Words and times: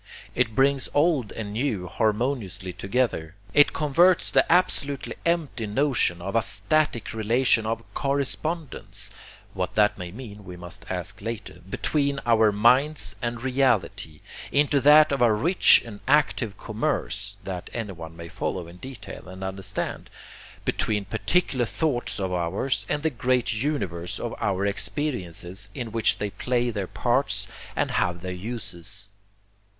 It 0.33 0.55
brings 0.55 0.89
old 0.95 1.31
and 1.33 1.53
new 1.53 1.85
harmoniously 1.87 2.73
together. 2.73 3.35
It 3.53 3.71
converts 3.71 4.31
the 4.31 4.51
absolutely 4.51 5.13
empty 5.27 5.67
notion 5.67 6.23
of 6.23 6.35
a 6.35 6.41
static 6.41 7.13
relation 7.13 7.67
of 7.67 7.83
'correspondence' 7.93 9.11
(what 9.53 9.75
that 9.75 9.99
may 9.99 10.09
mean 10.11 10.43
we 10.43 10.57
must 10.57 10.87
ask 10.89 11.21
later) 11.21 11.59
between 11.69 12.19
our 12.25 12.51
minds 12.51 13.15
and 13.21 13.43
reality, 13.43 14.21
into 14.51 14.81
that 14.81 15.11
of 15.11 15.21
a 15.21 15.31
rich 15.31 15.83
and 15.85 15.99
active 16.07 16.57
commerce 16.57 17.35
(that 17.43 17.69
anyone 17.71 18.17
may 18.17 18.27
follow 18.27 18.65
in 18.67 18.77
detail 18.77 19.29
and 19.29 19.43
understand) 19.43 20.09
between 20.65 21.05
particular 21.05 21.65
thoughts 21.65 22.19
of 22.19 22.33
ours, 22.33 22.87
and 22.89 23.03
the 23.03 23.11
great 23.11 23.53
universe 23.53 24.19
of 24.19 24.33
other 24.41 24.65
experiences 24.65 25.69
in 25.75 25.91
which 25.91 26.17
they 26.17 26.31
play 26.31 26.71
their 26.71 26.87
parts 26.87 27.47
and 27.75 27.91
have 27.91 28.21
their 28.21 28.33
uses. 28.33 29.07